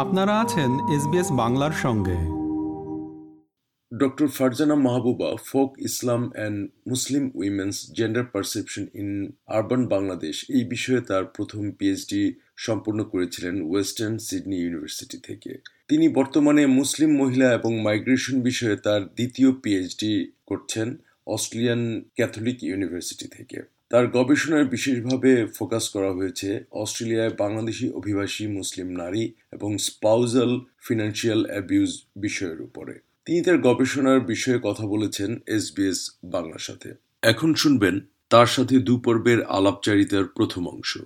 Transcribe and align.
আপনারা 0.00 0.40
আছেন 0.40 0.70
এসবিএস 0.94 1.32
বাংলার 1.32 1.72
সঙ্গে। 1.72 2.16
Doctor 3.98 4.26
Farzana 4.26 4.74
Mahbuba, 4.74 5.36
folk 5.44 5.74
Islam 5.78 6.30
and 6.30 6.70
Muslim 6.88 7.30
women's 7.34 7.92
gender 7.92 8.24
perception 8.24 8.86
in 8.94 9.32
urban 9.46 9.86
Bangladesh 9.86 10.50
এই 10.50 10.64
বিষয়ে 10.64 11.00
তার 11.00 11.24
প্রথম 11.24 11.70
পিএইচডি 11.70 12.34
সম্পূর্ণ 12.56 13.04
করেছিলেন 13.04 13.70
ওয়েস্টার্ন 13.70 14.18
সিডনি 14.18 14.56
ইউনিভার্সিটি 14.56 15.18
থেকে। 15.18 15.58
তিনি 15.88 16.08
বর্তমানে 16.08 16.66
মুসলিম 16.66 17.16
মহিলা 17.16 17.52
এবং 17.52 17.80
মাইগ্রেশন 17.80 18.40
বিষয়ে 18.40 18.76
তার 18.76 19.02
দ্বিতীয় 19.04 19.52
পিএইচডি 19.52 20.32
করছেন 20.46 20.96
অস্ট্রেলিয়ান 21.26 22.02
ক্যাথলিক 22.14 22.62
ইউনিভার্সিটি 22.62 23.28
থেকে। 23.28 23.62
তার 23.90 24.06
গবেষণায় 24.06 24.64
বিশেষভাবে 24.64 25.46
ফোকাস 25.46 25.88
করা 25.88 26.12
হয়েছে 26.12 26.64
অস্ট্রেলিয়ায় 26.70 27.30
বাংলাদেশি 27.38 27.92
অভিবাসী 27.92 28.46
মুসলিম 28.46 28.88
নারী 28.88 29.32
এবং 29.52 29.78
স্পাউজাল 29.78 30.60
ফিনান্সিয়াল 30.88 31.46
অ্যাবিউজ 31.46 32.04
বিষয়ের 32.16 32.60
উপরে। 32.60 32.94
তিনি 33.24 33.42
তার 33.42 33.58
গবেষণার 33.58 34.20
বিষয়ে 34.20 34.58
কথা 34.62 34.86
বলেছেন 34.86 35.38
এসবিএস 35.46 36.10
বাংলার 36.24 36.58
সাথে। 36.58 36.94
এখন 37.22 37.54
শুনবেন 37.54 38.00
তার 38.28 38.46
সাথে 38.46 38.78
দু 38.78 38.98
পর্বের 38.98 39.44
আলাপচারিতার 39.44 40.24
প্রথম 40.24 40.68
অংশ। 40.68 40.98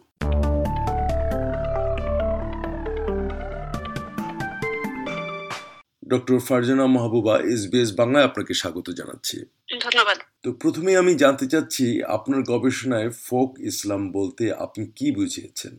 ডক্টর 6.09 6.39
ফারজানা 6.39 6.87
মাহবুবা 6.87 7.39
এসবিএস 7.39 7.97
বাংলায় 7.97 8.25
আপনাকে 8.25 8.55
স্বাগত 8.55 8.91
জানাচ্ছি। 8.91 9.37
ধন্যবাদ। 9.73 10.19
তো 10.45 10.53
প্রথমে 10.53 10.93
আমি 10.97 11.13
জানতে 11.15 11.47
চাচ্ছি, 11.47 11.85
আপনার 12.09 12.41
গবেষণায় 12.43 13.11
ফোক 13.27 13.51
ইসলাম 13.71 14.03
বলতে 14.13 14.45
আপনি 14.65 14.85
কি 14.97 15.07
বুঝিয়েছেন? 15.13 15.75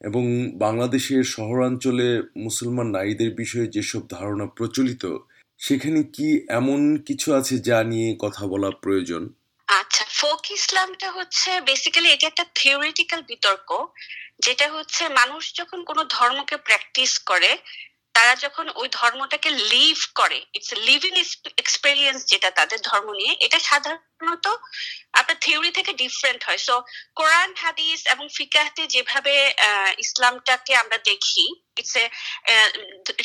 এবং 0.00 0.24
বাংলাদেশের 0.64 1.22
শহরাঞ্চলে 1.24 2.08
মুসলমান 2.36 2.86
নারীদের 2.86 3.30
বিষয়ে 3.34 3.66
যেসব 3.66 4.02
ধারণা 4.08 4.46
প্রচলিত, 4.46 5.04
সেখানে 5.60 6.00
কি 6.16 6.28
এমন 6.48 6.80
কিছু 7.06 7.28
আছে 7.34 7.54
যা 7.58 7.78
নিয়ে 7.82 8.08
কথা 8.20 8.46
বলা 8.46 8.70
প্রয়োজন? 8.82 9.22
আচ্ছা 9.68 10.04
ফোক 10.18 10.42
ইসলামটা 10.50 11.08
হচ্ছে 11.12 11.50
বেসিক্যালি 11.60 12.08
এটা 12.12 12.26
একটা 12.26 12.44
থিওরিটিক্যাল 12.54 13.20
বিতর্ক, 13.22 13.70
যেটা 14.40 14.66
হচ্ছে 14.72 15.02
মানুষ 15.08 15.42
যখন 15.54 15.78
কোনো 15.84 16.02
ধর্মকে 16.16 16.56
প্র্যাকটিস 16.56 17.12
করে 17.18 17.50
তারা 18.14 18.34
যখন 18.36 18.66
ওই 18.74 18.88
ধর্মটাকে 18.92 19.50
লিভ 19.72 19.98
করে 20.14 20.38
ইটস 20.54 20.70
লিভিং 20.88 21.12
এক্সপেরিয়েন্স 21.56 22.18
যেটা 22.26 22.48
তাদের 22.50 22.78
ধর্ম 22.82 23.08
নিয়ে 23.14 23.32
এটা 23.40 23.58
আপনার 25.20 25.36
থিওরি 25.40 25.70
থেকে 25.70 25.92
ডিফারেন্ট 26.02 26.40
হয়। 26.48 26.60
সো 26.68 26.74
কোরআন 27.20 27.50
হাদিস 27.64 28.00
এবং 28.06 28.24
ফিকাহতে 28.38 28.82
যেভাবে 28.86 29.34
ইসলামটাকে 30.04 30.72
আমরা 30.76 30.98
দেখি 31.10 31.46
ইটস 31.80 31.96
এ 31.96 32.04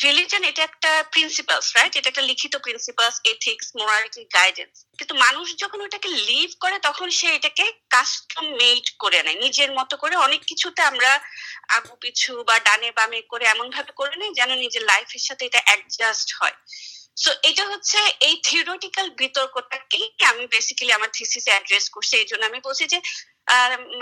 রিলিজন 0.04 0.42
এটা 0.50 0.62
একটা 0.62 0.90
প্রিন্সিপালস 1.14 1.66
রাইট 1.76 1.92
এটা 1.96 2.08
একটা 2.10 2.28
লিখিত 2.30 2.54
প্রিন্সিপালস 2.56 3.16
এথিক্স 3.24 3.66
মোরালিটি 3.80 4.22
গাইডেন্স 4.38 4.74
কিন্তু 4.98 5.14
মানুষ 5.14 5.46
যখন 5.62 5.78
ওটাকে 5.80 6.08
লিভ 6.08 6.50
করে, 6.60 6.76
তখন 6.78 7.08
সে 7.10 7.28
এটাকে 7.34 7.64
কাস্টম 7.90 8.44
মেড 8.60 8.86
করে 8.98 9.22
নেয়। 9.22 9.38
নিজের 9.44 9.70
মতো 9.72 9.94
করে 9.96 10.14
অনেক 10.16 10.40
কিছুতে 10.50 10.80
আমরা 10.82 11.20
আগু 11.68 11.92
পিছু 12.00 12.32
বা 12.48 12.56
ডানে 12.60 12.90
বামে 12.98 13.20
করে 13.32 13.44
এমন 13.44 13.66
ভাবে 13.70 13.92
করে 14.00 14.14
নেই, 14.16 14.30
যেন 14.34 14.50
নিজের 14.64 14.82
লাইফের 14.82 15.22
সাথে 15.28 15.42
এটা 15.46 15.60
অ্যাডজাস্ট 15.66 16.28
হয়। 16.40 16.56
সো 17.22 17.30
এটা 17.42 17.64
হচ্ছে 17.64 17.98
এই 18.28 18.34
থিওরিটিক্যাল 18.46 19.06
আমি 20.32 20.44
বেসিক্যালি 20.46 20.92
আমার 20.92 21.10
অ্যাড্রেস 21.50 21.86
করছি। 21.94 22.12
এই 22.16 22.28
জন্য 22.30 22.42
আমি 22.46 22.60
বলছি 22.68 22.84
যে 22.92 22.98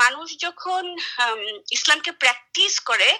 মানুষ 0.02 0.28
যখন 0.46 0.84
ইসলামকে 1.76 2.12
প্র্যাকটিস 2.22 2.74
করে 2.80 3.10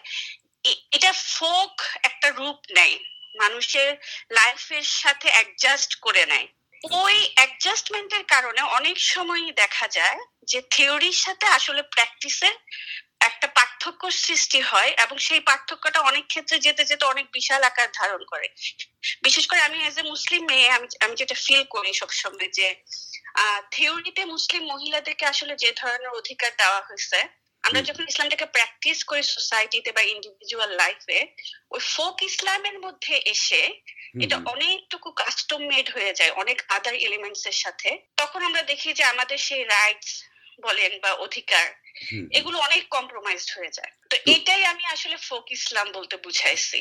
এটা 0.97 1.11
ফোক 1.13 1.75
একটা 2.03 2.29
রূপ 2.39 2.61
নেয়। 2.71 2.97
মানুষের 3.43 3.91
লাইফের 4.31 4.87
সাথে 5.03 5.29
অ্যাডজাস্ট 5.31 5.93
করে 6.05 6.23
নেয়। 6.27 6.49
ওই 7.05 7.17
অ্যাডজাস্টমেন্টের 7.37 8.25
কারণে 8.25 8.61
অনেক 8.79 8.97
সময়ই 9.15 9.53
দেখা 9.63 9.87
যায় 9.89 10.19
যে 10.51 10.59
থিওরির 10.71 11.19
সাথে 11.25 11.47
আসলে 11.47 11.83
প্র্যাকটিসের 11.83 12.55
একটা 13.21 13.47
পার্থক্য 13.87 14.11
সৃষ্টি 14.27 14.61
হয় 14.61 14.91
এবং 15.05 15.17
সেই 15.19 15.41
পার্থক্যটা 15.41 16.01
অনেক 16.01 16.25
ক্ষেত্রে 16.27 16.57
যেতে 16.59 16.83
যেতে 16.85 17.05
অনেক 17.05 17.27
বিশাল 17.33 17.63
আকার 17.63 17.89
ধারণ 17.93 18.23
করে। 18.25 18.47
বিশেষ 19.23 19.45
করে 19.47 19.61
আমি 19.61 19.79
এজ 19.79 19.97
এ 19.99 20.03
মুসলিম 20.03 20.43
মেয়ে 20.45 20.69
আমি 20.71 20.87
আমি 21.05 21.15
যেটা 21.15 21.37
ফিল 21.45 21.65
করি 21.65 21.91
সবসময় 21.95 22.49
যে 22.49 22.69
থিওরিতে 23.71 24.23
মুসলিম 24.25 24.63
মহিলাদেরকে 24.73 25.25
আসলে 25.27 25.55
যে 25.57 25.71
ধরনের 25.73 26.09
অধিকার 26.09 26.51
দেওয়া 26.59 26.81
হয়েছে 26.89 27.19
আমরা 27.65 27.81
যখন 27.83 28.05
ইসলামটাকে 28.09 28.47
প্র্যাকটিস 28.47 28.99
করি 29.05 29.23
সোসাইটিতে 29.23 29.91
বা 29.93 30.03
ইন্ডিভিজুয়াল 30.15 30.71
লাইফে 30.73 31.19
ওই 31.71 31.81
ফোক 31.95 32.17
ইসলামের 32.23 32.77
মধ্যে 32.81 33.15
এসে 33.27 33.63
এটা 34.21 34.37
অনেকটুকু 34.47 35.09
কাস্টম 35.13 35.61
মেড 35.67 35.87
হয়ে 35.95 36.13
যায় 36.13 36.33
অনেক 36.33 36.59
আদার 36.69 36.95
এলিমেন্টস 37.07 37.43
এর 37.47 37.57
সাথে। 37.65 37.91
তখন 38.17 38.41
আমরা 38.43 38.63
দেখি 38.63 38.91
যে 38.93 39.05
আমাদের 39.05 39.39
সেই 39.39 39.65
রাইটস 39.65 40.11
বলেন 40.63 40.93
বা 41.03 41.11
অধিকার 41.27 41.67
এগুলো 42.31 42.59
অনেক 42.59 42.83
কম্প্রোমাইজড 42.91 43.51
হয়ে 43.57 43.71
যায়। 43.71 43.93
তো 44.11 44.17
এটাই 44.27 44.65
আমি 44.65 44.85
আসলে 44.85 45.17
ফোক 45.17 45.53
ইসলাম 45.53 45.93
বলতে 45.93 46.17
বুঝাইছি। 46.17 46.81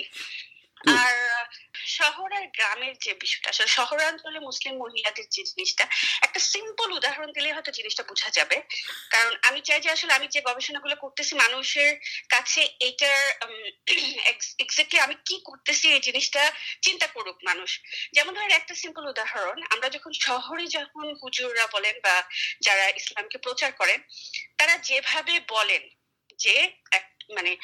আর 0.82 1.16
শহর 1.76 2.34
আর 2.34 2.48
গ্রামের 2.48 2.96
যে 3.02 3.14
বিষয়টা, 3.14 3.50
আসলে 3.50 3.68
শহরাঞ্চলে 3.68 4.40
মুসলিম 4.40 4.78
মহিলাদের 4.78 5.26
যে 5.30 5.44
জিনিসটা, 5.44 5.88
একটা 6.22 6.40
সিম্পল 6.40 6.92
উদাহরণ 6.92 7.32
দিলে 7.32 7.54
হয়তো 7.54 7.72
জিনিসটা 7.72 8.04
বোঝা 8.04 8.30
যাবে। 8.30 8.62
কারণ 9.10 9.36
আমি 9.44 9.62
চাই 9.62 9.80
যে 9.82 9.90
আসলে 9.92 10.14
আমি 10.14 10.28
যে 10.28 10.42
গবেষণাগুলো 10.42 10.96
করতেছি, 10.96 11.36
মানুষের 11.36 11.96
কাছে 12.30 12.62
এটার 12.80 13.34
এক্স্যাক্টলি 14.60 15.00
আমি 15.06 15.16
কি 15.26 15.42
করতেছি, 15.44 15.92
এই 15.92 16.00
জিনিসটা 16.00 16.52
চিন্তা 16.82 17.08
করুক 17.08 17.38
মানুষ। 17.46 17.80
যেমন 18.14 18.34
ধরেন 18.34 18.52
একটা 18.52 18.76
সিম্পল 18.76 19.08
উদাহরণ, 19.08 19.64
আমরা 19.72 19.90
যখন 19.90 20.12
শহরে 20.14 20.68
যখন 20.68 21.16
হুজুররা 21.24 21.68
বলেন 21.68 21.96
বা 22.04 22.24
যারা 22.62 22.90
ইসলামকে 22.90 23.38
প্রচার 23.38 23.72
করেন, 23.72 24.00
তারা 24.58 24.78
যেভাবে 24.78 25.40
বলেন 25.48 25.90
যে 26.40 26.72
মানে 27.30 27.58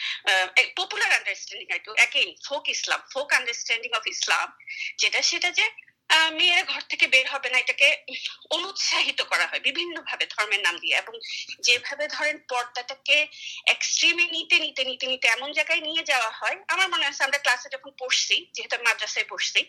পপুলার 0.76 1.12
আন্ডারস্ট্যান্ডিং 1.12 1.68
আর 1.74 1.80
কি 1.80 1.90
again 1.98 2.30
folk 2.48 2.70
Islam 2.70 3.00
folk 3.14 3.34
understanding 3.34 3.92
of 3.92 4.04
Islam 4.08 4.48
যেটা 4.98 5.22
সেটা 5.22 5.52
যে 5.52 5.66
মেয়েরা 6.32 6.64
ঘর 6.64 6.82
থেকে 6.82 7.08
বের 7.08 7.28
হবে 7.28 7.50
না 7.50 7.58
এটাকে 7.60 8.06
অনুৎসাহিত 8.50 9.22
করা 9.22 9.48
হয় 9.48 9.60
বিভিন্ন 9.60 10.02
ভাবে 10.02 10.26
ধর্মের 10.26 10.62
নাম 10.62 10.78
দিয়ে 10.78 10.96
এবং 10.98 11.14
যেভাবে 11.60 12.08
ধরেন 12.08 12.38
পর্দাটাকে 12.50 13.28
এক্সট্রিমে 13.66 14.24
নিতে 14.24 14.60
নিতে 14.60 14.84
নিতে 14.84 15.08
নিতে 15.08 15.28
এমন 15.28 15.52
জায়গায় 15.52 15.82
নিয়ে 15.82 16.04
যাওয়া 16.04 16.32
হয় 16.32 16.58
আমার 16.68 16.90
মনে 16.90 17.06
আছে 17.06 17.24
আমরা 17.24 17.38
ক্লাসে 17.38 17.70
যখন 17.70 17.92
পড়ছি 17.98 18.36
যেহেতু 18.54 18.76
মাদ্রাসায় 18.84 19.28
পড়ছি 19.30 19.60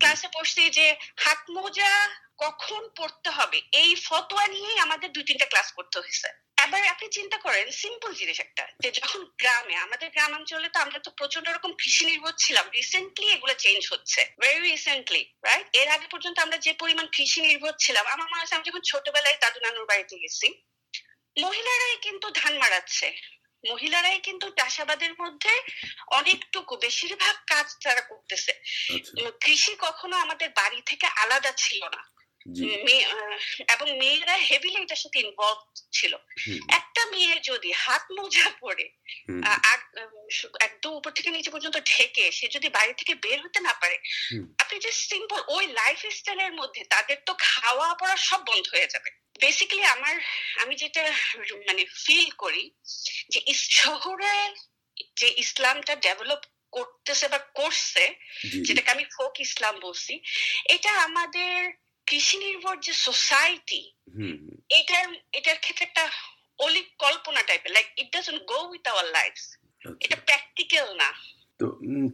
ক্লাসে 0.00 0.28
পড়ছি 0.32 0.70
যে 0.70 0.96
হাত 1.16 1.40
মোজা 1.50 1.90
কখন 2.38 2.88
পড়তে 2.96 3.30
হবে 3.30 3.62
এই 3.72 3.94
ফতোয়া 3.96 4.48
নিয়েই 4.48 4.78
আমাদের 4.78 5.12
দুই 5.12 5.24
তিনটা 5.24 5.46
ক্লাস 5.46 5.72
করতে 5.72 5.98
হয়েছে। 5.98 6.28
এবার 6.66 6.82
আপনি 6.86 7.06
চিন্তা 7.08 7.38
করেন 7.38 7.66
সিম্পল 7.82 8.10
জিনিস 8.14 8.38
একটা 8.40 8.64
যে 8.82 8.90
যখন 8.90 9.20
গ্রামে 9.38 9.74
আমাদের 9.76 10.08
গ্রামাঞ্চলে 10.10 10.68
তো 10.68 10.78
আমরা 10.80 10.98
তো 10.98 11.10
প্রচণ্ড 11.10 11.46
রকম 11.48 11.70
কৃষি 11.72 12.04
নির্ভর 12.06 12.34
ছিলাম 12.38 12.66
রিসেন্টলি 12.70 13.26
এগুলো 13.28 13.54
চেঞ্জ 13.54 13.82
হচ্ছে 13.92 14.20
ভেরি 14.40 14.60
রিসেন্টলি 14.70 15.22
রাইট 15.44 15.66
এর 15.76 15.88
আগে 15.88 16.06
পর্যন্ত 16.10 16.36
আমরা 16.38 16.58
যে 16.58 16.72
পরিমাণ 16.72 17.06
কৃষি 17.06 17.40
নির্ভর 17.40 17.72
ছিলাম 17.78 18.04
আমার 18.06 18.28
মনে 18.30 18.42
আছে 18.42 18.54
আমি 18.54 18.66
যখন 18.68 18.82
ছোটবেলায় 18.84 19.38
দাদু 19.40 19.58
নানুর 19.60 19.86
বাড়িতে 19.86 20.14
গেছি 20.18 20.48
মহিলারাই 21.36 21.96
কিন্তু 21.96 22.26
ধান 22.30 22.52
মারাচ্ছে 22.58 23.08
মহিলারাই 23.64 24.18
কিন্তু 24.20 24.46
চাষাবাদের 24.50 25.12
মধ্যে 25.20 25.52
অনেকটুকু 26.10 26.72
বেশিরভাগ 26.76 27.36
কাজ 27.46 27.66
তারা 27.84 28.00
করতেছে। 28.00 28.52
কৃষি 29.40 29.72
কখনো 29.76 30.14
আমাদের 30.16 30.48
বাড়ি 30.50 30.80
থেকে 30.86 31.06
আলাদা 31.22 31.52
ছিল 31.56 31.82
না। 31.88 32.02
এবং 33.74 33.86
মেয়েরা 33.98 34.36
হেভিলি 34.48 34.78
এটার 34.82 35.00
সাথে 35.02 35.18
ইনভলভ 35.20 35.58
ছিল। 35.92 36.12
একটা 36.78 37.02
মেয়ে 37.12 37.34
যদি 37.50 37.70
হাত 37.84 38.04
মোজা 38.18 38.46
পরে 38.60 38.86
একদম 40.60 40.92
উপর 40.98 41.10
থেকে 41.10 41.30
নিচে 41.30 41.50
পর্যন্ত 41.50 41.76
ঢেকে 41.90 42.24
সে 42.32 42.46
যদি 42.48 42.68
বাড়ি 42.68 42.92
থেকে 42.96 43.14
বের 43.14 43.38
হতে 43.44 43.60
না 43.60 43.72
পারে 43.72 43.96
আপনি 44.58 44.76
যে 44.78 44.90
সিম্পল 44.92 45.40
ওই 45.48 45.64
লাইফ 45.66 46.00
স্টাইলের 46.18 46.52
মধ্যে 46.52 46.82
তাদের 46.84 47.18
তো 47.26 47.32
খাওয়া 47.38 47.88
পড়া 47.94 48.16
সব 48.28 48.40
বন্ধ 48.46 48.64
হয়ে 48.74 48.88
যাবে। 48.90 49.10
বেসিক্যালি 49.40 49.84
আমার 49.84 50.14
আমি 50.62 50.74
যেটা 50.76 51.02
মানে 51.68 51.82
ফিল 52.04 52.28
করি 52.30 52.64
যে 53.30 53.40
শহরে 53.54 54.34
যে 55.16 55.28
ইসলামটা 55.36 55.94
ডেভেলপ 55.96 56.42
করতেছে 56.72 57.26
বা 57.28 57.38
করছে 57.38 58.04
যেটাকে 58.64 58.90
আমি 58.90 59.04
ফোক 59.16 59.34
ইসলাম 59.40 59.74
বলছি 59.80 60.14
এটা 60.68 60.90
আমাদের 61.06 61.54
কৃষি 62.06 62.36
নির্ভর 62.36 62.74
যে 62.86 62.92
সোসাইটি 63.06 63.82
এটার 64.70 65.06
এটার 65.32 65.58
ক্ষেত্রে 65.58 65.84
একটা 65.86 66.04
অলিক 66.58 66.86
কল্পনা 66.98 67.40
টাইপের 67.42 67.72
like 67.72 67.86
it 67.96 68.08
doesn't 68.14 68.40
go 68.52 68.58
with 68.70 68.84
our 68.88 69.06
life 69.16 69.34
এটা 70.00 70.16
প্র্যাকটিক্যাল 70.26 70.88
না। 70.96 71.10
তো 71.60 71.66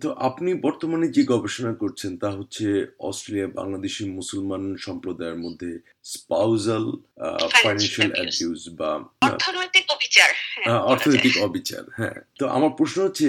তো 0.02 0.08
আপনি 0.28 0.50
বর্তমানে 0.66 1.06
যে 1.08 1.22
গবেষণা 1.24 1.72
করছেন 1.82 2.12
তা 2.22 2.28
হচ্ছে 2.38 2.66
অস্ট্রেলিয়া 3.00 3.48
বাংলাদেশি 3.58 4.02
মুসলমান 4.10 4.62
সম্প্রদায়ের 4.86 5.38
মধ্যে 5.44 5.70
স্পাউজাল 6.04 6.84
ফাইন্যান্সিয়াল 7.54 8.10
অ্যাবিউজ 8.12 8.60
বা 8.78 8.90
অর্থনৈতিক 9.28 9.84
অবিচার 9.94 10.30
হ্যাঁ, 10.56 10.80
অর্থনৈতিক 10.84 11.34
অবিচার 11.38 11.82
হ্যাঁ। 11.98 12.16
তো 12.40 12.44
আমার 12.48 12.72
প্রশ্ন 12.78 12.98
হচ্ছে 13.02 13.28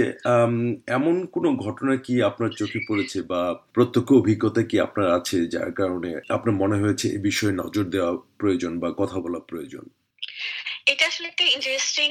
এমন 0.90 1.16
কোনো 1.32 1.50
ঘটনা 1.66 1.94
কি 2.06 2.14
আপনার 2.22 2.52
চোখে 2.52 2.80
পড়েছে 2.88 3.18
বা 3.32 3.42
প্রত্যক্ষ 3.74 4.10
অভিজ্ঞতা 4.14 4.62
কি 4.64 4.76
আপনার 4.80 5.08
আছে 5.12 5.38
যার 5.48 5.72
কারণে 5.72 6.10
আপনার 6.30 6.56
মনে 6.56 6.78
হয়েছে 6.80 7.06
এ 7.10 7.20
বিষয়ে 7.20 7.54
নজর 7.54 7.86
দেওয়া 7.86 8.12
প্রয়োজন 8.40 8.74
বা 8.80 8.90
কথা 8.92 9.18
বলা 9.20 9.40
প্রয়োজন? 9.42 9.86
এটা 11.04 11.16
আসলে 11.16 11.30
একটা 11.32 11.46
ইন্টারেস্টিং 11.56 12.10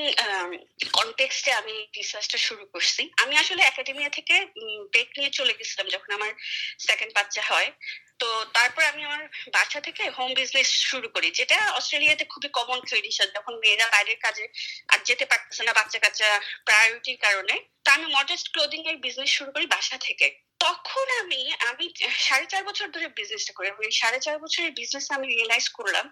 কনটেক্সটে 0.97 1.51
আমি 1.61 1.75
রিসার্চটা 1.99 2.39
শুরু 2.47 2.65
করছি। 2.73 3.03
আমি 3.23 3.35
আসলে 3.43 3.63
একাডেমিয়া 3.65 4.11
থেকে 4.17 4.35
ব্রেক 4.93 5.09
নিয়ে 5.19 5.31
চলে 5.39 5.53
গেছিলাম 5.59 5.87
যখন 5.95 6.11
আমার 6.19 6.31
সেকেন্ড 6.87 7.13
বাচ্চা 7.19 7.43
হয়। 7.51 7.69
তো 8.21 8.29
তারপর 8.57 8.83
আমি 8.93 9.03
আমার 9.09 9.23
বাসা 9.57 9.81
থেকে 9.87 10.03
হোম 10.17 10.31
বিজনেস 10.41 10.69
শুরু 10.91 11.09
করি, 11.15 11.29
যেটা 11.39 11.59
অস্ট্রেলিয়াতে 11.79 12.25
খুবই 12.33 12.49
কমন 12.59 12.79
ট্রেডিশন 12.89 13.29
যখন 13.37 13.55
মেয়েরা 13.63 13.87
বাইরের 13.95 14.19
কাজে 14.25 14.45
আর 14.93 14.99
যেতে 15.09 15.25
পারতেছে 15.31 15.63
না 15.67 15.73
বাচ্চা 15.79 15.99
কাচ্চা 16.05 16.29
প্রায়োরিটির 16.67 17.19
কারণে। 17.25 17.55
তা 17.85 17.91
আমি 17.97 18.07
মডেস্ট 18.17 18.47
ক্লোদিং 18.55 18.81
এর 18.91 18.97
বিজনেস 19.05 19.31
শুরু 19.39 19.51
করি 19.55 19.67
বাসা 19.75 19.97
থেকে। 20.07 20.27
তখন 20.65 21.07
আমি 21.23 21.41
আমি 21.71 21.85
সাড়ে 22.27 22.47
চার 22.53 22.63
বছর 22.69 22.87
ধরে 22.95 23.07
বিজনেসটা 23.19 23.53
করি 23.57 23.69
সাড়ে 24.01 24.19
চার 24.27 24.37
বছরের 24.45 24.73
বিজনেস 24.79 25.05
আমি 25.17 25.27
রিয়েলাইজ 25.33 25.67
করলাম 25.79 26.07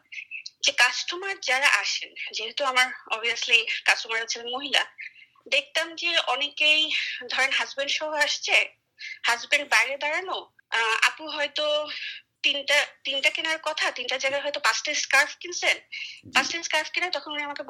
যে 0.63 0.73
কাস্টমার 0.73 1.41
যারা 1.41 1.67
আসেন 1.67 2.15
যেহেতু 2.33 2.65
আমার 2.65 2.87
অবভিয়াসলি 3.11 3.67
কাস্টমার 3.85 4.27
ছিলেন 4.27 4.49
মহিলা 4.49 4.87
দেখতাম 5.49 5.95
যে 5.95 6.19
অনেকেই 6.19 6.93
ধরেন 7.31 7.51
হাজবেন্ড 7.51 7.91
সহ 7.91 8.13
আসছে 8.13 8.77
হাজবেন্ড 9.27 9.69
বাইরে 9.69 9.97
দাঁড়ানো 9.97 10.53
আপু 11.03 11.29
হয়তো 11.29 11.89
তিনটা 12.43 12.87
তিনটা 13.05 13.31
কেনার 13.31 13.59
কথা 13.63 13.91
তিনটা 13.91 14.19
জায়গায় 14.19 14.43
হয়তো 14.43 14.61
পাঁচটা 14.61 14.95
স্কার্ফ 14.95 15.37
কিনছেন। 15.41 15.79
পাঁচটা 16.35 16.63
স্কার্ফ 16.63 16.91
কিনে 16.91 17.11
তখন 17.11 17.33
উনি 17.33 17.43
আমাকে 17.43 17.63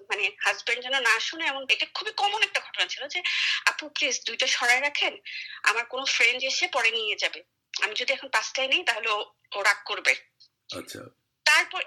মানে 0.00 0.30
হাজবেন্ড 0.40 0.82
যেন 0.82 1.00
না 1.00 1.20
শুনে 1.20 1.46
এমন 1.46 1.66
এটা 1.68 1.86
খুবই 1.94 2.12
কমন 2.12 2.42
একটা 2.42 2.60
ঘটনা 2.60 2.86
ছিল 2.86 3.08
যে 3.08 3.22
আপু 3.66 3.88
প্লিজ 3.88 4.20
দুইটা 4.26 4.46
সরাই 4.46 4.80
রাখেন 4.80 5.16
আমার 5.62 5.84
কোনো 5.84 6.04
ফ্রেন্ড 6.04 6.42
এসে 6.42 6.66
পরে 6.66 6.90
নিয়ে 6.90 7.16
যাবে। 7.16 7.42
আমি 7.82 7.94
যদি 7.94 8.12
এখন 8.12 8.28
পাঁচটায় 8.28 8.68
নেই 8.68 8.82
তাহলে 8.84 9.08
ও- 9.08 9.32
ও 9.54 9.62
রাগ 9.62 9.76
করবে। 9.84 10.14
আচ্ছা। 10.78 11.21
তারপর 11.52 11.80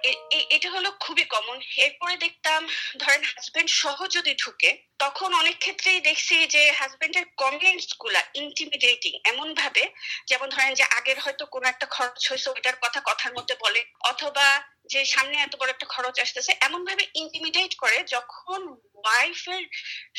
এটা 0.55 0.69
হলো 0.75 0.89
খুবই 1.03 1.25
কমন 1.33 1.57
এরপরে 1.85 2.15
দেখতাম, 2.25 2.61
ধরেন 3.01 3.21
হাজবেন্ড 3.31 3.69
সহ 3.81 3.97
যদি 4.17 4.31
ঢুকে, 4.43 4.69
তখন 5.03 5.29
অনেক 5.41 5.55
ক্ষেত্রেই 5.63 5.99
দেখছি 5.99 6.35
যে 6.55 6.61
হাজবেন্ডের 6.79 7.25
কমেন্টসগুলা 7.41 8.21
ইন্টিমিডেটিং 8.41 9.13
এমন 9.31 9.47
ভাবে, 9.61 9.83
যেমন 10.29 10.47
ধরেন 10.49 10.73
যে 10.79 10.85
আগের 10.97 11.19
হয়তো 11.19 11.43
কোনো 11.53 11.65
একটা 11.69 11.85
খরচ 11.95 12.21
হয়েছে, 12.29 12.47
ওইটার 12.49 12.77
কথা 12.83 12.99
কথার 13.09 13.35
মধ্যে 13.37 13.55
বলে, 13.63 13.81
অথবা 14.11 14.47
যে 14.91 15.01
সামনে 15.05 15.37
এত 15.37 15.53
বড় 15.59 15.69
একটা 15.73 15.87
খরচ 15.93 16.15
আসতেছে, 16.19 16.51
এমন 16.67 16.81
ভাবে 16.87 17.03
ইন্টিমিডেট 17.21 17.71
করে 17.83 17.97
যখন 18.15 18.61
ওয়াইফের 19.01 19.63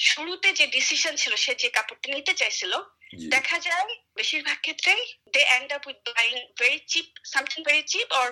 শুরুতে 0.09 0.49
যে 0.53 0.65
ডিসিশন 0.67 1.15
ছিল, 1.23 1.33
সে 1.45 1.53
যে 1.63 1.69
কাপড়টা 1.77 2.09
নিতে 2.15 2.33
চাইছিল 2.35 2.73
দেখা 3.29 3.59
যায় 3.59 3.91
বেশিরভাগ 4.17 4.59
ক্ষেত্রেই 4.61 5.03
they 5.33 5.43
end 5.57 5.69
up 5.73 5.83
with 5.87 5.99
buying 6.09 6.35
very 6.61 6.79
cheap 6.87 7.07
something 7.25 7.59
very 7.65 7.83
cheap 7.83 8.07
or 8.13 8.29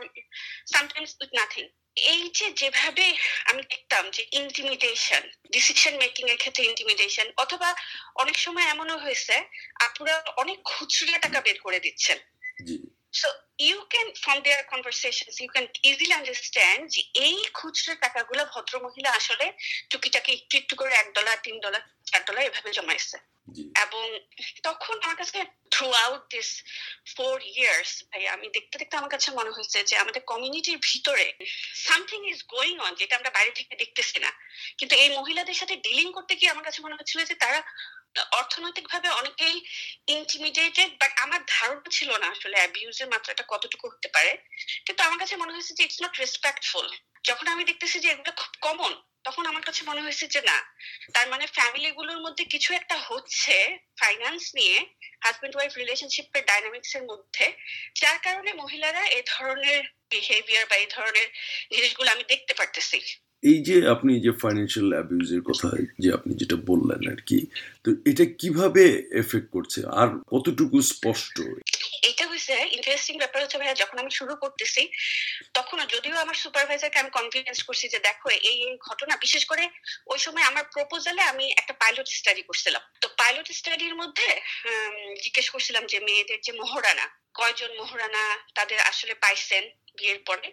sometimes 0.73 1.13
with 1.21 1.33
nothing 1.35 1.65
এই 1.97 2.23
যে 2.31 2.47
যেভাবে 2.53 3.07
আমি 3.45 3.63
দেখতাম 3.71 4.05
যে 4.11 4.23
ইন্টিমিডেশন 4.33 5.23
ডিসিশন 5.53 5.95
মেকিং 5.97 6.25
এর 6.29 6.37
ক্ষেত্রে 6.37 6.63
ইন্টিমিডেশন 6.65 7.27
অথবা 7.37 7.69
অনেক 8.15 8.37
সময় 8.39 8.67
এমনও 8.69 8.97
হয়েছে 8.99 9.35
আপুরা 9.81 10.15
অনেক 10.37 10.59
খুচরা 10.65 11.19
টাকা 11.19 11.39
বের 11.41 11.59
করে 11.61 11.79
দিচ্ছেন। 11.81 12.19
So 13.21 13.29
you 13.69 13.77
can 13.93 14.09
from 14.23 14.39
their 14.47 14.63
conversation 14.73 15.27
you 15.43 15.49
can 15.55 15.67
easily 15.91 16.15
understand 16.19 16.83
যে 16.95 17.01
এই 17.27 17.37
খুচরা 17.59 17.95
টাকাগুলো 18.05 18.43
ভদ্র 18.55 18.75
মহিলা 18.87 19.11
আসলে 19.19 19.47
টুকিটাকি 19.91 20.31
একটু 20.39 20.55
একটু 20.61 20.75
করে 20.81 20.93
এক 20.97 21.09
ডলার 21.17 21.37
তিন 21.47 21.57
ডলার 21.65 21.83
চার 22.11 22.23
ডলার 22.29 22.43
এভাবে 22.49 22.71
জমাইছে। 22.79 23.19
এবং 23.85 24.07
তখন 24.67 24.97
আমার 25.05 25.19
কাছে 25.23 25.39
through 25.75 25.89
out 26.05 26.23
this 26.35 26.49
four 27.15 27.35
years 27.57 27.93
ভাই 28.11 28.23
আমি 28.35 28.47
দেখতে 28.57 28.75
দেখতে 28.81 28.95
আমার 29.01 29.13
কাছে 29.15 29.29
মনে 29.39 29.55
হয়েছে 29.57 29.79
যে 29.91 29.95
আমাদের 30.03 30.23
কমিউনিটির 30.33 30.79
ভিতরে 30.89 31.27
সামথিং 31.87 32.21
ইজ 32.33 32.39
গোয়িং 32.55 32.77
অন 32.87 32.93
যেটা 33.01 33.15
আমরা 33.19 33.31
বাইরে 33.37 33.53
থেকে 33.59 33.75
দেখতেছি 33.83 34.17
না। 34.25 34.31
কিন্তু 34.79 34.95
এই 35.03 35.11
মহিলাদের 35.19 35.57
সাথে 35.61 35.75
ডিলিং 35.87 36.07
করতে 36.17 36.33
গিয়ে 36.39 36.53
আমার 36.55 36.67
কাছে 36.69 36.81
মনে 36.85 36.99
হচ্ছিল 36.99 37.21
যে 37.31 37.35
তারা 37.45 37.61
অর্থনৈতিক 38.31 38.89
ভাবে 38.89 39.09
অনেকেই 39.09 39.65
ইন্টিমিডেটেড 40.07 40.91
বাট 41.01 41.13
আমার 41.19 41.41
ধারণা 41.49 41.89
ছিল 41.91 42.11
না 42.19 42.27
আসলে 42.27 42.57
অ্যাবিউজের 42.57 43.09
মাত্রাটা 43.09 43.45
কতটুকু 43.49 43.89
হতে 43.89 44.09
পারে। 44.09 44.39
কিন্তু 44.87 45.03
আমার 45.03 45.19
কাছে 45.19 45.37
মনে 45.37 45.53
হয়েছে 45.53 45.75
যে 45.75 45.85
ইটস 45.85 46.03
নট 46.03 46.19
রেসপেক্টফুল 46.19 46.97
যখন 47.25 47.47
আমি 47.49 47.65
দেখতেছি 47.65 48.01
যে 48.01 48.11
এগুলো 48.11 48.33
খুব 48.37 48.53
কমন 48.61 49.03
তখন 49.25 49.47
আমার 49.47 49.63
কাছে 49.63 49.83
মনে 49.85 50.03
হয়েছে 50.03 50.27
যে 50.27 50.41
না, 50.41 50.59
তার 51.13 51.29
মানে 51.29 51.47
ফ্যামিলি 51.47 51.91
গুলোর 51.91 52.21
মধ্যে 52.21 52.45
কিছু 52.45 52.75
একটা 52.75 52.97
হচ্ছে 52.99 53.79
ফাইন্যান্স 54.01 54.55
নিয়ে 54.55 54.87
হাজবেন্ড 55.21 55.57
ওয়াইফ 55.57 55.77
রিলেশনশিপের 55.77 56.45
ডাইনামিক্স 56.45 56.97
এর 56.97 57.03
মধ্যে। 57.03 57.53
যার 58.01 58.19
কারণে 58.19 58.53
মহিলারা 58.53 59.07
এ 59.07 59.23
ধরনের 59.27 59.85
বিহেভিয়ার 60.11 60.67
বা 60.67 60.77
এই 60.77 60.87
ধরনের 60.87 61.29
জিনিসগুলো 61.73 62.11
আমি 62.11 62.25
দেখতে 62.25 62.55
পারতেছি। 62.55 62.99
এই 63.51 63.59
যে 63.69 63.77
আপনি 63.95 64.13
যে 64.27 64.33
ফাইন্যান্সিয়াল 64.43 64.89
অ্যাবিউজের 64.95 65.43
কথা 65.49 65.69
যে 66.03 66.09
আপনি 66.17 66.33
যেটা 66.41 66.57
বললেন 66.71 67.03
আর 67.13 67.21
কি 67.29 67.39
তো 67.85 67.89
এটা 68.11 68.25
কীভাবে 68.41 68.85
এফেক্ট 69.23 69.49
করছে? 69.57 69.81
আর 70.01 70.09
কতটুকু 70.33 70.77
স্পষ্ট? 70.93 71.37
এইটা 72.09 72.25
হয়েছে 72.31 72.55
ইন্টারেস্টিং 72.77 73.15
ব্যাপার 73.23 73.43
হচ্ছে 73.43 73.59
ভাইয়া 73.61 73.81
যখন 73.83 73.97
আমি 74.03 74.13
শুরু 74.21 74.35
করতেছি 74.43 74.83
তখন 75.57 75.79
যদিও 75.95 76.15
আমার 76.25 76.37
সুপারভাইজারকে 76.43 76.99
আমি 77.03 77.11
কনফিডেন্স 77.19 77.59
করছি 77.69 77.87
যে 77.95 77.99
দেখো 78.09 78.27
এই 78.51 78.57
এই 78.67 78.75
ঘটনা 78.89 79.15
বিশেষ 79.25 79.43
করে 79.51 79.65
ওই 80.13 80.19
সময় 80.19 80.47
আমার 80.51 80.65
প্রপোজালে 80.75 81.23
আমি 81.33 81.47
একটা 81.61 81.75
পাইলট 81.83 82.09
স্টাডি 82.19 82.43
করছিলাম। 82.49 82.83
তো 83.03 83.07
পাইলট 83.21 83.49
স্টাডির 83.61 83.95
মধ্যে 84.03 84.29
জিজ্ঞেস 85.25 85.47
করছিলাম 85.55 85.85
যে 85.93 85.99
মেয়েদের 86.07 86.39
যে 86.47 86.53
মোহরানা 86.61 87.07
কয়জন 87.39 87.73
মোহরানা 87.81 88.23
তাদের 88.55 88.79
আসলে 88.91 89.15
পাইছেন? 89.25 89.65
বিয়ের 89.99 90.21
পরে। 90.29 90.49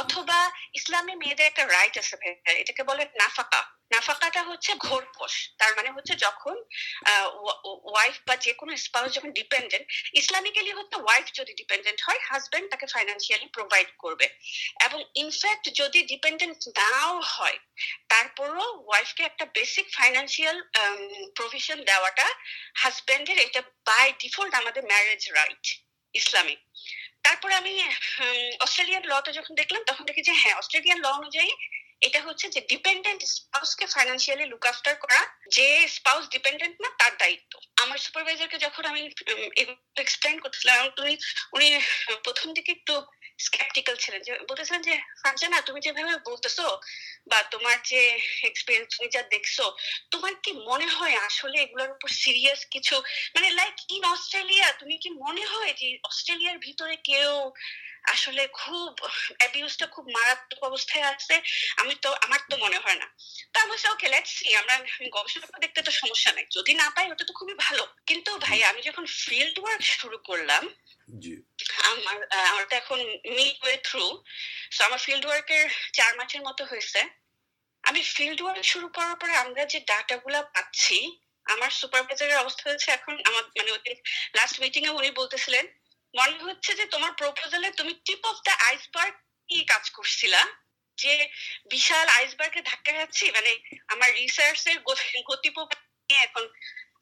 অথবা 0.00 0.38
ইসলামে 0.78 1.14
মেয়েদের 1.22 1.48
একটা 1.50 1.64
রাইট 1.76 1.94
আছে 2.02 2.14
ভাইয়া, 2.20 2.52
এটাকে 2.62 2.82
বলে 2.90 3.02
নাফাকা। 3.20 3.62
নাফাকাটা 3.92 4.42
হচ্ছে 4.50 4.72
ঘোরপোষ 4.86 5.32
তার 5.60 5.72
মানে 5.76 5.90
হচ্ছে 5.96 6.14
যখন 6.26 6.56
ওয়াইফ 7.92 8.16
বা 8.28 8.34
যে 8.46 8.52
কোনো 8.60 8.72
স্পাউস 8.84 9.10
যখন 9.16 9.30
ডিপেন্ডেন্ট 9.40 9.86
ইসলামিক্যালি 10.20 10.72
হচ্ছে 10.78 10.96
ওয়াইফ 11.04 11.26
যদি 11.38 11.52
ডিপেন্ডেন্ট 11.60 11.98
হয় 12.06 12.20
হাজবেন্ড 12.28 12.66
তাকে 12.72 12.86
ফাইন্যান্সিয়ালি 12.94 13.46
প্রোভাইড 13.56 13.88
করবে। 14.02 14.26
এবং 14.86 14.98
ইনফ্যাক্ট 15.22 15.64
যদি 15.80 16.00
ডিপেন্ডেন্ট 16.12 16.60
নাও 16.80 17.14
হয়, 17.34 17.58
তারপরও 18.12 18.66
ওয়াইফকে 18.88 19.22
একটা 19.30 19.44
বেসিক 19.56 19.86
ফাইন্যান্সিয়াল 19.98 20.56
প্রভিশন 21.38 21.78
দেওয়াটা 21.90 22.26
হাজবেন্ডের 22.82 23.38
এটা 23.46 23.60
বাই 23.90 24.06
ডিফল্ট 24.22 24.52
আমাদের 24.60 24.82
ম্যারেজ 24.90 25.22
রাইট 25.38 25.64
ইসলামিক। 26.14 26.60
তারপর 27.24 27.50
আমি 27.52 27.72
অস্ট্রেলিয়ান 28.60 29.02
লটা 29.06 29.30
যখন 29.32 29.52
দেখলাম 29.54 29.82
তখন 29.86 30.04
দেখি 30.04 30.22
যে 30.28 30.32
হ্যাঁ 30.32 30.56
অস্ট্রেলিয়ান 30.56 30.98
ল 31.00 31.06
অনুযায়ী 31.18 31.50
এটা 32.06 32.20
হচ্ছে 32.26 32.46
যে 32.54 32.60
ডিপেন্ডেন্ট 32.72 33.20
স্পাউসকে 33.34 33.84
ফাইন্যান্সিয়ালি 33.94 34.46
লুক 34.52 34.64
আফটার 34.72 34.94
করা, 35.02 35.20
যে 35.56 35.66
স্পাউস 35.96 36.24
ডিপেন্ডেন্ট 36.34 36.76
না, 36.84 36.88
তার 37.00 37.12
দায়িত্ব। 37.22 37.52
আমার 37.82 37.98
সুপারভাইজারকে 38.04 38.58
যখন 38.66 38.84
আমি 38.92 39.02
এক্সপ্লেন 40.04 40.36
করছিলাম 40.44 40.80
তুমি 40.98 41.12
উনি 41.56 41.68
প্রথম 42.26 42.48
দিকে 42.56 42.70
একটু 42.78 42.94
স্কেপটিক্যাল 43.46 43.96
ছিলেন 44.02 44.20
যে, 44.26 44.32
বলতেছিলেন 44.50 44.82
যে, 44.88 44.94
ফারজানা, 45.20 45.58
তুমি 45.68 45.80
যেভাবে 45.86 46.14
বলতেছো 46.30 46.66
বা 47.30 47.38
তোমার 47.52 47.76
যে 47.90 48.02
এক্সপিরিয়েন্স 48.50 48.88
তুমি 48.94 49.08
যা 49.14 49.22
দেখছ, 49.34 49.56
তোমার 50.12 50.34
কি 50.44 50.50
মনে 50.70 50.88
হয় 50.96 51.16
আসলে 51.28 51.56
এগুলোর 51.64 51.94
উপর 51.96 52.08
সিরিয়াস 52.22 52.60
কিছু? 52.74 52.96
মানে 53.34 53.48
লাইক 53.60 53.76
ইন 53.96 54.02
অস্ট্রেলিয়া 54.14 54.66
তুমি 54.80 54.96
কি 55.02 55.10
মনে 55.24 55.44
হয় 55.52 55.72
যে 55.80 55.88
অস্ট্রেলিয়ার 56.10 56.58
ভিতরে 56.66 56.96
কেউ 57.10 57.32
আসলে 58.04 58.42
খুব 58.60 58.92
অ্যাবিউজটা 59.38 59.86
খুব 59.86 60.04
মারাত্মক 60.16 60.60
অবস্থায় 60.64 61.04
আছে। 61.12 61.34
আমি 61.76 61.94
তো 61.94 62.10
আমার 62.24 62.40
তো 62.50 62.54
মনে 62.56 62.78
হয় 62.78 62.98
না। 63.02 63.06
তো 63.52 63.56
আমি 63.60 63.72
ওকে 63.92 64.08
লেটস 64.08 64.32
সি 64.38 64.54
আমরা 64.56 64.74
গবেষণা 65.12 65.58
দেখতে 65.60 65.80
তো 65.82 65.90
সমস্যা 65.90 66.32
নাই। 66.32 66.46
যদি 66.50 66.74
না 66.74 66.86
পাই 66.90 67.06
ওটা 67.10 67.24
তো 67.24 67.32
খুবই 67.32 67.54
ভালো। 67.54 67.84
কিন্তু 68.06 68.30
ভাই 68.38 68.62
আমি 68.62 68.80
যখন 68.82 69.04
ফিল্ড 69.06 69.56
ওয়ার্ক 69.58 69.82
শুরু 70.00 70.18
করলাম 70.18 70.64
আমার 71.90 72.16
আমার 72.50 72.64
তো 72.70 72.74
এখন 72.76 72.98
মিড 73.36 73.56
ওয়ে 73.64 73.76
থ্রু 73.76 74.06
সো 74.72 74.80
আমার 74.84 74.98
ফিল্ড 74.98 75.24
ওয়ার্কের 75.26 75.64
চার 75.92 76.12
মাসের 76.18 76.42
মতো 76.42 76.64
হয়েছে। 76.64 77.00
আমি 77.84 78.00
ফিল্ড 78.02 78.40
ওয়ার্ক 78.42 78.64
শুরু 78.64 78.88
করার 78.88 79.16
পরে 79.16 79.34
আমরা 79.36 79.62
যে 79.72 79.78
ডাটা 79.80 80.16
গুলা 80.16 80.40
পাচ্ছি 80.54 80.98
আমার 81.46 81.70
সুপারভাইজারের 81.70 82.36
অবস্থা 82.36 82.64
হচ্ছে 82.70 82.88
এখন 82.90 83.14
আমার 83.24 83.42
মানে 83.58 83.70
ওই 83.72 83.80
লাস্ট 84.34 84.60
মিটিং 84.60 84.82
এ 84.86 84.90
উনি 84.90 85.10
বলতেছিলেন 85.10 85.64
মনে 86.14 86.38
হচ্ছে 86.44 86.70
যে 86.74 86.84
তোমার 86.86 87.12
প্রপোজালে 87.12 87.68
তুমি 87.70 87.92
টিপ 88.04 88.22
অফ 88.26 88.36
দ্য 88.44 88.54
আইসবার্গ 88.68 89.14
কি 89.48 89.58
কাজ 89.64 89.84
করছিলা? 89.90 90.42
যে 90.98 91.28
বিশাল 91.70 92.06
আইসবার্গে 92.08 92.60
ধাক্কা 92.62 92.92
খাচ্ছি 92.92 93.24
মানে 93.30 93.52
আমার 93.88 94.10
রিসার্চ 94.14 94.62
এর 94.66 94.78
নিয়ে 96.10 96.22
এখন 96.22 96.44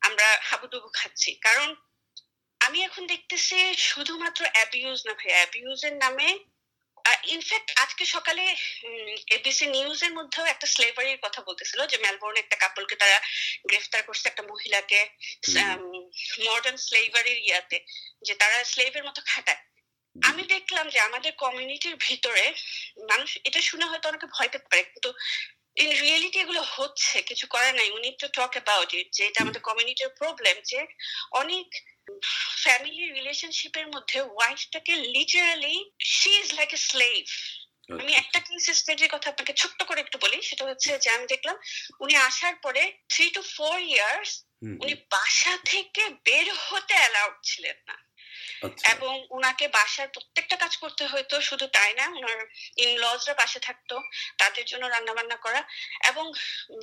আমরা 0.00 0.26
হাবুডুবু 0.42 0.88
খাচ্ছি। 0.94 1.30
কারণ 1.40 1.68
আমি 2.60 2.78
এখন 2.82 3.02
দেখতেছি 3.06 3.56
শুধুমাত্র 3.90 4.40
অ্যাবিউজ 4.52 4.98
না 5.06 5.12
ভাই 5.14 5.32
অ্যাবিউজের 5.32 5.94
নামে 5.96 6.28
ইনফ্যাক্ট 7.34 7.68
আজকে 7.84 8.04
সকালে 8.06 8.44
এবিসি 9.36 9.66
নিউজের 9.66 10.12
মধ্যেও 10.18 10.44
একটা 10.44 10.66
স্লেভারির 10.66 11.22
কথা 11.22 11.40
বলতেছিল 11.48 11.80
যে 11.86 11.96
মেলবোর্নে 12.04 12.40
একটা 12.42 12.56
কাপলকে 12.56 12.96
তারা 12.96 13.18
গ্রেফতার 13.68 14.02
করছে 14.02 14.26
একটা 14.28 14.44
মহিলাকে 14.50 15.00
মডার্ন 16.48 16.76
স্লেভারির 16.86 17.38
ইয়াতে 17.38 17.78
যে 18.26 18.34
তারা 18.34 18.56
স্লেভের 18.64 19.04
মতো 19.04 19.20
খাটায়। 19.26 19.62
আমি 20.16 20.42
দেখলাম 20.54 20.86
যে 20.94 20.98
আমাদের 21.08 21.32
কমিউনিটির 21.44 21.96
ভিতরে 22.06 22.44
মানুষ 23.10 23.30
এটা 23.44 23.60
শুনে 23.60 23.86
হয়তো 23.90 24.06
অনেকে 24.08 24.26
ভয় 24.36 24.50
পেতে 24.52 24.66
পারে 24.70 24.82
কিন্তু 24.84 25.10
ইন 25.76 25.90
রিয়েলিটি 26.02 26.38
এগুলো 26.40 26.62
হচ্ছে 26.74 27.16
কিছু 27.22 27.44
করার 27.46 27.74
নাই। 27.74 27.88
উনি 27.90 28.08
টু 28.20 28.26
টক 28.38 28.52
অ্যাবাউট 28.56 28.90
ইট 28.94 29.08
যে 29.16 29.22
এটা 29.26 29.40
আমাদের 29.44 29.62
কমিউনিটির 29.68 30.10
প্রবলেম 30.20 30.56
যে 30.70 30.80
অনেক 31.40 31.68
ফ্যামিলি 32.62 33.04
রিলেশনশিপের 33.10 33.86
মধ্যে 33.94 34.18
ওয়াইফটাকে 34.26 34.92
literally 35.14 35.76
she 36.12 36.30
is 36.40 36.48
like 36.58 36.70
a 36.72 36.80
slave 36.88 37.22
আমি 37.98 38.12
একটা 38.14 38.38
কেস 38.40 38.66
স্টাডির 38.80 39.12
কথা 39.14 39.28
আপনাকে 39.30 39.52
ছোট্ট 39.52 39.80
করে 39.82 40.00
একটু 40.02 40.16
বলি 40.18 40.38
সেটা 40.42 40.64
হচ্ছে 40.68 40.90
যে 40.98 41.08
আমি 41.10 41.26
দেখলাম 41.26 41.56
উনি 42.00 42.14
আসার 42.28 42.54
পরে 42.64 42.82
থ্রি 43.08 43.26
টু 43.30 43.42
ফোর 43.54 43.76
ইয়ার্স 43.92 44.30
উনি 44.82 44.94
বাসা 45.10 45.54
থেকে 45.64 46.02
বের 46.26 46.46
হতে 46.66 46.94
অ্যালাউড 46.94 47.36
ছিলেন 47.44 47.78
না। 47.88 47.96
আচ্ছা। 48.62 48.84
এবং 48.94 49.12
উনাকে 49.30 49.66
বাসার 49.68 50.08
প্রত্যেকটা 50.14 50.56
কাজ 50.56 50.72
করতে 50.76 51.04
হতো 51.06 51.34
শুধু 51.40 51.66
তাই 51.76 51.92
না 51.94 52.04
উনার 52.18 52.40
ইনলজরা 52.84 53.34
পাশে 53.34 53.58
থাকতো 53.60 53.94
তাদের 54.38 54.64
জন্য 54.70 54.84
রান্না 54.86 55.12
বান্না 55.14 55.38
করা 55.44 55.60
এবং 56.10 56.24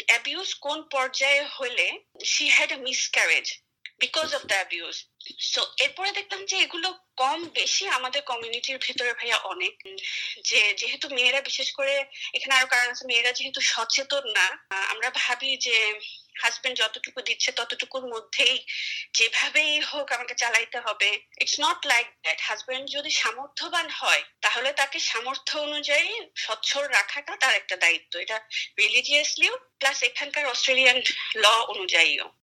অ্যাবিউজ 0.09 0.49
কোন 0.65 0.77
পর্যায়ে 0.91 1.41
হলে 1.57 1.87
she 2.25 2.45
had 2.55 2.71
a 2.71 2.77
miscarriage 2.87 3.47
because 3.99 4.35
of 4.35 4.43
the 4.45 4.57
abuse 4.59 4.95
so 5.53 5.61
এরপরে 5.77 6.11
দেখলাম 6.11 6.45
যে 6.45 6.55
এগুলো 6.57 6.89
কম 7.17 7.39
বেশি 7.59 7.83
আমাদের 7.87 8.21
কমিউনিটির 8.21 8.77
ভেতরে 8.85 9.11
ভাইয়া 9.13 9.37
অনেক। 9.53 9.75
যে, 10.49 10.61
যেহেতু 10.73 11.05
মেয়েরা 11.09 11.41
বিশেষ 11.41 11.71
করে 11.71 12.05
এখানে 12.33 12.53
আরও 12.55 12.67
কারণ 12.67 12.87
আছে, 12.89 13.05
মেয়েরা 13.07 13.31
যেহেতু 13.31 13.61
সচেতন 13.61 14.23
না, 14.37 14.47
আমরা 14.93 15.09
ভাবি 15.15 15.57
যে 15.57 15.77
হাজবেন্ড 16.41 16.77
যতটুকু 16.77 17.21
দিচ্ছে 17.21 17.51
ততটুকুর 17.51 18.05
মধ্যেই 18.13 18.57
যেভাবেই 19.17 19.79
হোক 19.79 20.07
আমাকে 20.11 20.33
চালাইতে 20.33 20.79
হবে। 20.79 21.09
It's 21.41 21.57
not 21.59 21.79
like 21.85 22.05
that 22.23 22.39
husband 22.41 22.85
যদি 22.89 23.11
সামর্থ্যবান 23.21 23.87
হয়, 23.89 24.23
তাহলে 24.41 24.69
তাকে 24.73 24.97
সামর্থ্য 24.99 25.53
অনুযায়ী 25.57 26.09
সচ্ছল 26.35 26.83
রাখাটা 26.97 27.33
তার 27.35 27.53
একটা 27.55 27.75
দায়িত্ব। 27.77 28.13
এটা 28.19 28.37
রিলিজিয়াসলিও 28.79 29.53
প্লাস 29.79 29.97
এখানকার 30.03 30.45
অস্ট্রেলিয়ান 30.47 30.97
ল 31.35 31.45
অনুযায়ীও। 31.73 32.38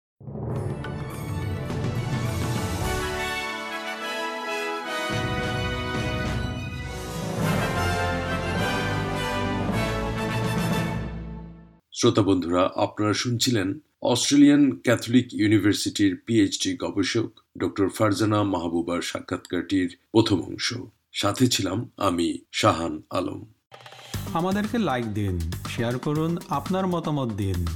শ্রোতা 11.98 12.22
বন্ধুরা, 12.22 12.62
আপনারা 12.76 13.12
শুনছিলেন 13.12 13.68
অস্ট্রেলিয়ান 14.02 14.62
ক্যাথলিক 14.84 15.34
ইউনিভার্সিটির 15.34 16.12
পিএইচডি 16.26 16.76
গবেষক 16.76 17.28
ডক্টর 17.58 17.88
ফারজানা 17.88 18.42
মাহবুবার 18.42 19.02
সাক্ষাৎকারটির 19.02 19.96
প্রথম 20.12 20.38
অংশ। 20.40 20.74
সাথে 21.12 21.46
ছিলাম 21.46 21.78
আমি 21.96 22.38
শাহান 22.52 23.02
আলম। 23.10 23.40
আমাদেরকে 24.34 24.78
লাইক 24.78 25.06
দিন 25.14 25.34
শেয়ার 25.76 25.98
করুন, 25.98 26.38
আপনার 26.48 26.86
মতামত 26.86 27.30
দিন। 27.32 27.66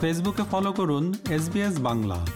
ফেসবুকে 0.00 0.42
ফলো 0.50 0.72
করুন 0.72 1.14
এস 1.30 1.44
বাংলা। 1.78 2.26